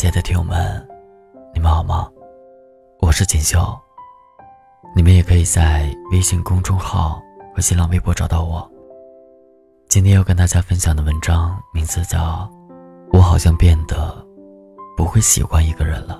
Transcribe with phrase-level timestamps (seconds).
[0.00, 0.88] 亲爱的听友们，
[1.52, 2.10] 你们好吗？
[3.00, 3.78] 我是锦绣，
[4.96, 7.20] 你们也可以在微信公众号
[7.54, 8.66] 和新浪微博找到我。
[9.90, 12.18] 今天要跟大家分享的文章名字叫
[13.12, 14.26] 《我好像变得
[14.96, 16.18] 不会喜欢一个人了》，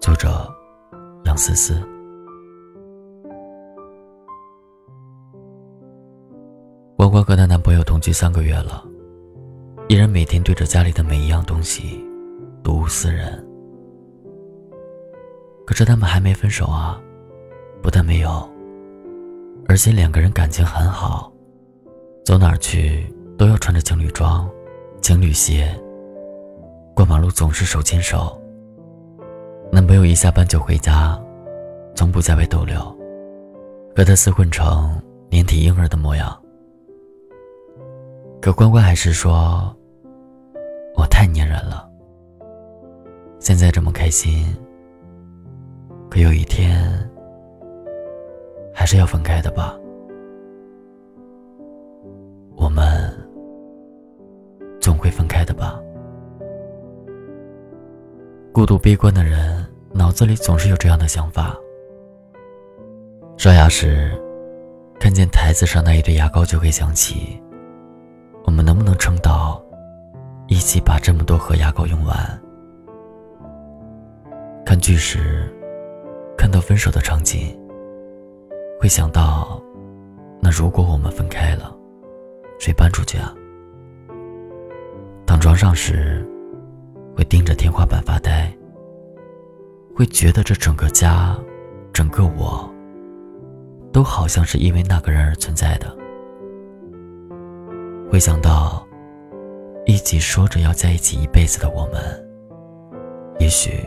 [0.00, 0.50] 作者
[1.26, 1.86] 杨思思。
[6.96, 8.82] 关关和她男朋友同居三个月了。
[9.88, 12.04] 依然每天对着家里的每一样东西，
[12.60, 13.44] 睹物思人。
[15.64, 17.00] 可是他们还没分手啊，
[17.80, 18.48] 不但没有，
[19.68, 21.32] 而且两个人感情很好，
[22.24, 23.06] 走哪儿去
[23.38, 24.50] 都要穿着情侣装、
[25.00, 25.72] 情侣鞋，
[26.92, 28.36] 过马路总是手牵手。
[29.70, 31.16] 男朋友一下班就回家，
[31.94, 32.80] 从不在外逗留，
[33.94, 35.00] 和他厮混成
[35.30, 36.36] 连体婴儿的模样。
[38.46, 39.76] 可关关还是说。
[40.94, 41.90] 我太粘人了，
[43.40, 44.56] 现在这么开心，
[46.08, 46.88] 可有一天
[48.72, 49.76] 还是要分开的吧？
[52.54, 53.12] 我们
[54.80, 55.80] 总会分开的吧？
[58.52, 61.56] 孤独悲观的人脑子里总是有这样的想法。
[63.36, 64.16] 刷牙时，
[65.00, 67.42] 看见台子上那一堆牙膏，就会想起，
[68.46, 69.62] 我们能不能撑到？
[70.46, 72.16] 一起把这么多盒牙膏用完。
[74.64, 75.52] 看剧时，
[76.38, 77.58] 看到分手的场景，
[78.80, 79.60] 会想到，
[80.40, 81.76] 那如果我们分开了，
[82.60, 83.34] 谁搬出去啊？
[85.26, 86.24] 躺床上时，
[87.16, 88.48] 会盯着天花板发呆，
[89.96, 91.36] 会觉得这整个家，
[91.92, 92.72] 整个我，
[93.92, 95.96] 都好像是因为那个人而存在的。
[98.16, 98.82] 会想到。
[99.84, 102.00] 一起说着要在一起一辈子的我们，
[103.38, 103.86] 也许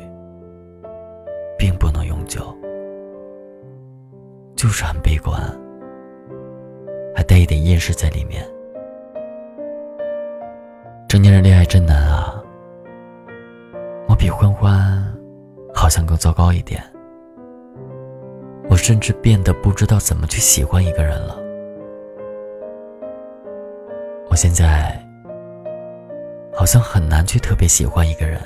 [1.57, 2.55] 并不能永久，
[4.55, 5.41] 就是很悲观，
[7.15, 8.47] 还带一点厌世在里面。
[11.07, 12.39] 成年人恋爱真难啊！
[14.07, 15.03] 我比欢欢
[15.73, 16.79] 好像更糟糕一点，
[18.69, 21.48] 我甚至变得不知道怎么去喜欢一个人了。
[24.39, 24.97] 现在。
[26.55, 28.37] 好像很难去特别喜欢一个人，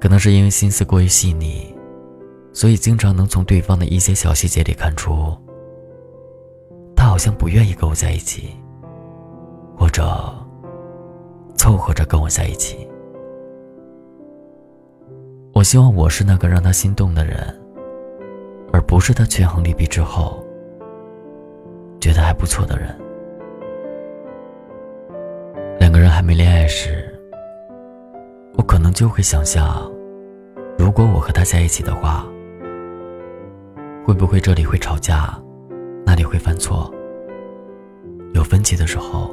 [0.00, 1.72] 可能是因为心思过于细腻，
[2.52, 5.32] 所以经常能从对方的一些小细节里看出，
[6.96, 8.56] 他好像不愿意跟我在一起，
[9.78, 10.02] 或者
[11.54, 12.88] 凑合着跟我在一起。
[15.54, 17.56] 我希望我是那个让他心动的人，
[18.72, 20.41] 而不是他权衡利弊之后
[22.02, 22.88] 觉得还不错的人。
[25.78, 27.08] 两个人还没恋爱时，
[28.54, 29.88] 我可能就会想象，
[30.76, 32.26] 如果我和他在一起的话，
[34.04, 35.40] 会不会这里会吵架，
[36.04, 36.92] 那里会犯错，
[38.34, 39.32] 有分歧的时候，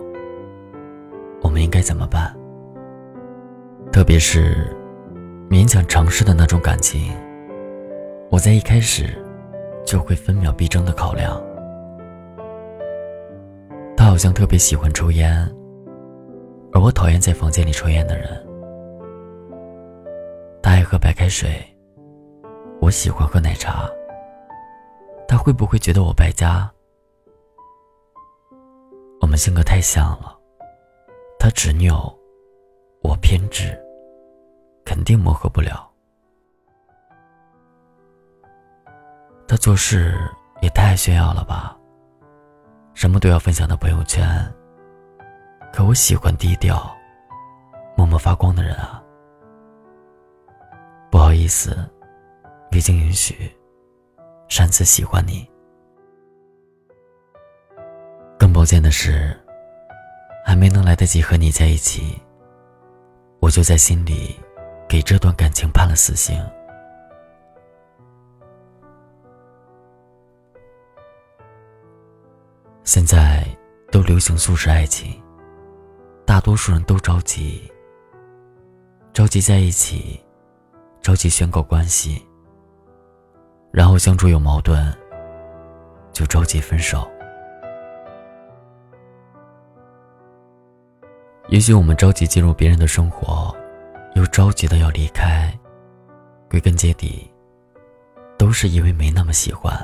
[1.42, 2.32] 我们应该怎么办？
[3.92, 4.68] 特别是
[5.50, 7.12] 勉强尝试的那种感情，
[8.30, 9.08] 我在一开始
[9.84, 11.42] 就会分秒必争的考量。
[14.10, 15.32] 他好像特别喜欢抽烟。
[16.74, 18.44] 而我讨厌在房间里抽烟的人。
[20.64, 21.64] 他爱喝白开水，
[22.82, 23.88] 我喜欢喝奶茶。
[25.28, 26.68] 他会不会觉得我败家？
[29.22, 30.36] 我们性格太像了，
[31.38, 32.12] 他执拗，
[33.04, 33.80] 我偏执，
[34.84, 35.88] 肯定磨合不了。
[39.48, 40.20] 他做事
[40.64, 41.79] 也太炫耀了吧，
[43.00, 44.28] 什么都要分享到朋友圈。
[45.72, 46.94] 可我喜欢低调、
[47.96, 49.02] 默默发光的人啊！
[51.10, 51.78] 不好意思，
[52.74, 53.50] 未经允许，
[54.50, 55.50] 擅自喜欢你。
[58.38, 59.34] 更抱歉的是，
[60.46, 62.22] 还没能来得及和你在一起，
[63.40, 64.38] 我就在心里
[64.90, 66.38] 给这段感情判了死刑。
[72.92, 73.46] 现在
[73.92, 75.14] 都流行速食爱情。
[76.26, 77.72] 大多数人都着急，
[79.14, 80.20] 着急在一起，
[81.00, 82.20] 着急宣告关系，
[83.72, 84.92] 然后相处有矛盾，
[86.12, 87.08] 就着急分手。
[91.50, 93.56] 也许我们着急进入别人的生活，
[94.16, 95.56] 又着急的要离开，
[96.50, 97.32] 归根结底，
[98.36, 99.78] 都是因为没那么喜欢。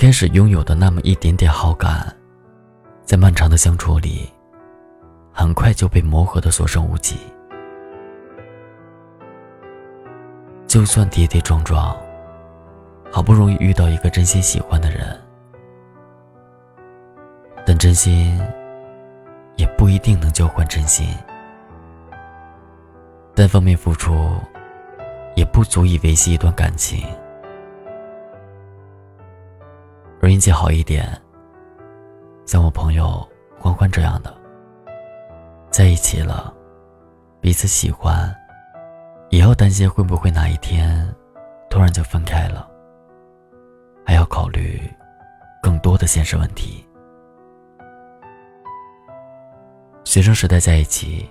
[0.00, 2.10] 开始拥有的那么一点点好感。
[3.04, 4.26] 在漫长的相处里，
[5.30, 7.18] 很快就被磨合的所剩无几。
[10.66, 11.94] 就算跌跌撞撞，
[13.12, 15.20] 好不容易遇到一个真心喜欢的人，
[17.66, 18.40] 但真心
[19.56, 21.14] 也不一定能交换真心。
[23.34, 24.14] 单方面付出，
[25.36, 27.04] 也不足以维系一段感情。
[30.20, 31.08] 而运气好一点，
[32.44, 33.26] 像我朋友
[33.58, 34.34] 欢欢这样的，
[35.70, 36.52] 在一起了，
[37.40, 38.34] 彼此喜欢。
[39.30, 41.08] 也要担心会不会哪一天
[41.70, 42.68] 突然就分开了，
[44.04, 44.82] 还要考虑
[45.62, 46.84] 更多的现实问题。
[50.04, 51.30] 学生时代在一起，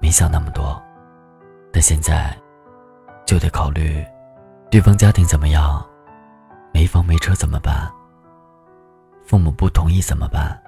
[0.00, 0.80] 没想那么多，
[1.72, 2.32] 但现在
[3.26, 4.06] 就得考虑
[4.70, 5.84] 对方家庭怎么样，
[6.72, 7.92] 没房没车怎么办？
[9.24, 10.60] 父母不同意怎么办？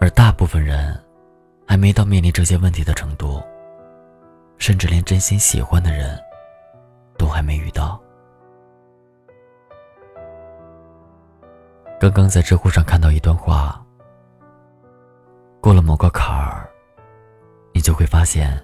[0.00, 0.98] 而大部分人。
[1.70, 3.42] 还没到面临这些问题的程度，
[4.56, 6.18] 甚至连真心喜欢的人
[7.18, 8.00] 都还没遇到。
[12.00, 13.84] 刚刚在知乎上看到一段话：
[15.60, 16.66] 过了某个坎儿，
[17.74, 18.58] 你就会发现，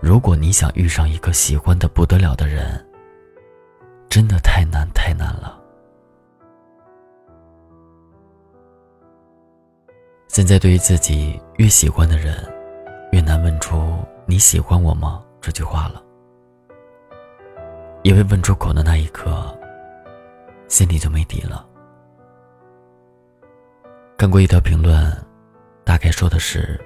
[0.00, 2.85] 如果你想遇上一个喜欢的不得了的人，
[4.16, 5.60] 真的太难太难了。
[10.26, 12.34] 现在对于自己越喜欢的人，
[13.12, 16.02] 越难问出“你喜欢我吗”这句话了，
[18.04, 19.54] 因为问出口的那一刻，
[20.66, 21.68] 心里就没底了。
[24.16, 25.14] 看过一条评论，
[25.84, 26.82] 大概说的是：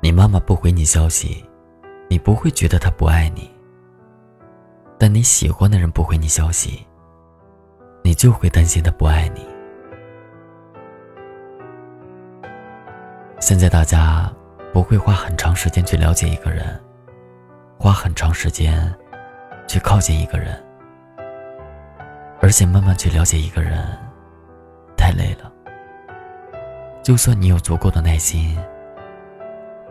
[0.00, 1.44] 你妈妈不回你消息，
[2.08, 3.42] 你不会觉得她不爱你；
[5.06, 6.82] 但你喜欢的人不回你消息，
[8.02, 9.46] 你就会担心他不爱你。
[13.38, 14.32] 现在大家
[14.72, 16.82] 不会花很长时间去了解一个人，
[17.78, 18.90] 花很长时间
[19.66, 20.58] 去靠近一个人，
[22.40, 23.86] 而且慢慢去了解一个人，
[24.96, 25.52] 太累了。
[27.02, 28.58] 就算你有足够的耐心，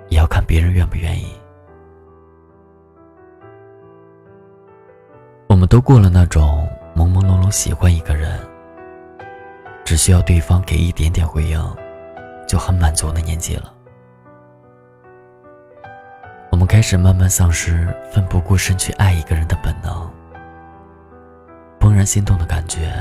[0.09, 1.31] 也要看别人愿不愿意。
[5.63, 8.37] 们都过了那种朦朦胧胧喜欢一个人，
[9.85, 11.75] 只需要对方给一点点回应。
[12.45, 13.73] 就很满足的年纪了，
[16.51, 20.11] 我们开始慢慢丧失奋不顾身去爱一个人的本能，
[21.79, 22.93] 怦然心动的感觉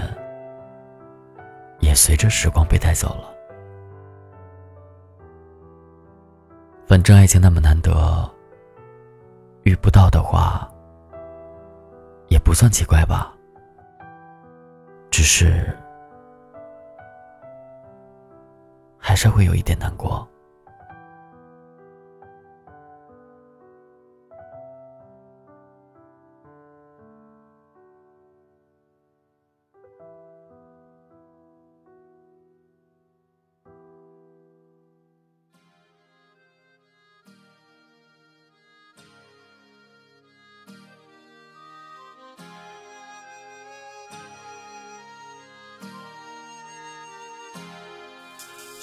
[1.80, 3.28] 也随着时光被带走了。
[6.86, 8.30] 反正爱情那么难得，
[9.64, 10.71] 遇不到的话
[12.32, 13.30] 也不算奇怪吧，
[15.10, 15.76] 只是。
[18.98, 20.26] 还是会有一点难过。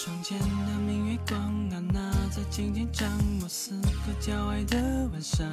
[0.09, 1.39] 窗前的明月光
[1.69, 3.07] 啊，那在静静张
[3.41, 5.47] 望四个郊外的晚上。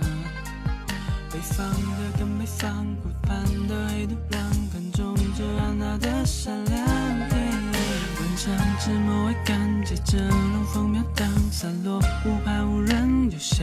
[1.30, 4.38] 北方的跟北方，湖畔的黑土壤，
[4.72, 6.86] 看中着安娜的善良。
[6.86, 13.62] 晚上纸墨未干，接着龙凤飘荡，散落无拍无人留下。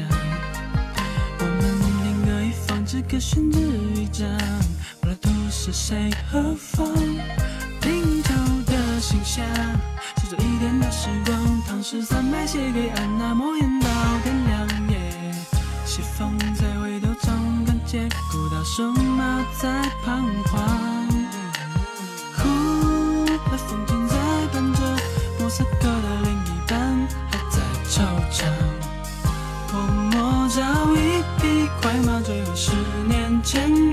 [1.39, 1.59] 我们
[2.05, 3.59] 另隔一方，只可宣纸
[3.95, 4.29] 一张，
[5.01, 6.87] 不知道是谁何方，
[9.13, 9.45] 的信箱。
[10.39, 13.87] 一点的时光，唐诗三百写给安娜，默念到
[14.23, 14.67] 天亮。
[14.89, 15.31] 夜，
[15.85, 21.07] 西风再回头，总感觉古道瘦马在彷徨。
[22.37, 24.15] 呼，那风景在
[24.51, 24.79] 伴着，
[25.39, 28.01] 莫斯科的另一半还在惆
[28.31, 28.45] 怅。
[29.67, 30.61] 泼墨找
[30.95, 32.71] 一匹快马，追回十
[33.07, 33.92] 年前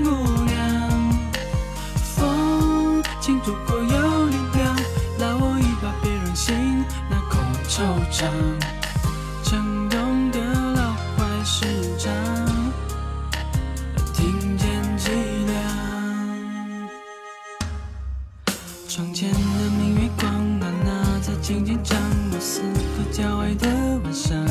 [23.41, 23.67] 爱的
[24.03, 24.50] 晚上。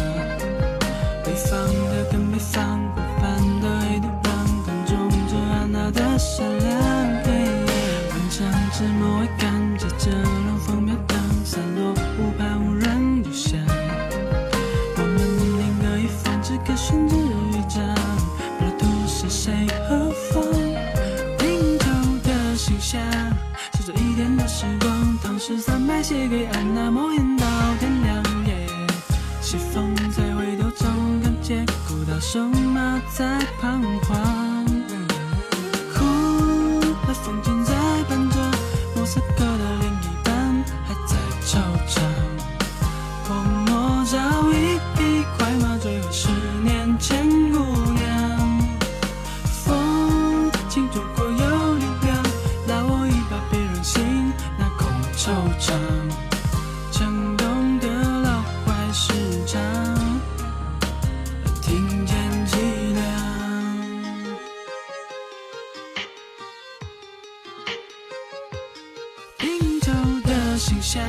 [70.70, 71.02] 心想，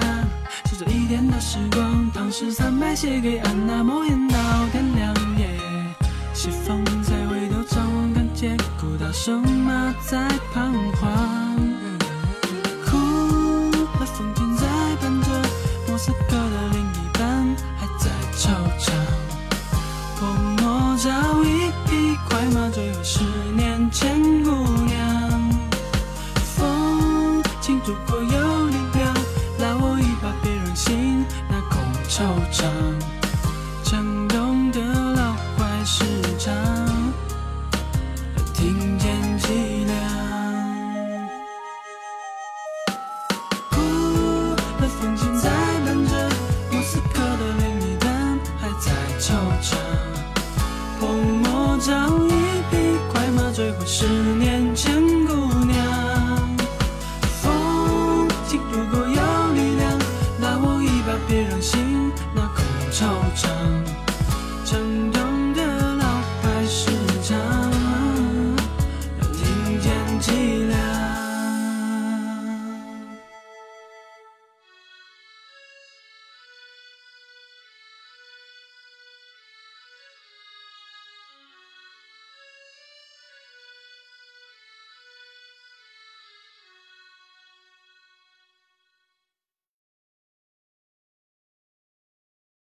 [0.65, 4.35] 守着一天的时光，唐诗三百写给安娜，默念到
[4.71, 5.13] 天亮。
[5.37, 5.47] 夜，
[6.33, 11.55] 西风在回头张望，看见古道声马在彷徨。
[12.87, 12.97] 哭，
[13.99, 14.65] 那风景在
[14.99, 15.29] 伴着
[15.87, 18.49] 莫斯科的另一半还在惆
[18.79, 18.91] 怅。
[20.17, 20.27] 泼
[20.57, 23.19] 墨照一匹快马，追回十
[23.55, 23.70] 年。